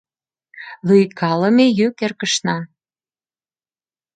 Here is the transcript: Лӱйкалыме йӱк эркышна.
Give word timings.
Лӱйкалыме 0.87 1.65
йӱк 1.79 1.95
эркышна. 2.05 2.57